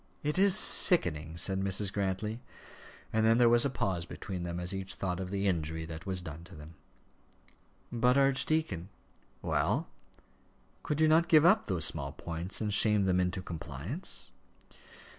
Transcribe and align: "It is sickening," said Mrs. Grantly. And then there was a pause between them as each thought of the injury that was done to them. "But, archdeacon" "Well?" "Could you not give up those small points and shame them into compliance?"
"It 0.23 0.39
is 0.39 0.57
sickening," 0.57 1.37
said 1.37 1.59
Mrs. 1.61 1.93
Grantly. 1.93 2.39
And 3.13 3.23
then 3.23 3.37
there 3.37 3.47
was 3.47 3.65
a 3.65 3.69
pause 3.69 4.03
between 4.03 4.41
them 4.41 4.59
as 4.59 4.73
each 4.73 4.95
thought 4.95 5.19
of 5.19 5.29
the 5.29 5.47
injury 5.47 5.85
that 5.85 6.07
was 6.07 6.23
done 6.23 6.43
to 6.45 6.55
them. 6.55 6.73
"But, 7.91 8.17
archdeacon" 8.17 8.89
"Well?" 9.43 9.89
"Could 10.81 11.01
you 11.01 11.07
not 11.07 11.29
give 11.29 11.45
up 11.45 11.67
those 11.67 11.85
small 11.85 12.13
points 12.13 12.59
and 12.61 12.73
shame 12.73 13.05
them 13.05 13.19
into 13.19 13.43
compliance?" 13.43 14.31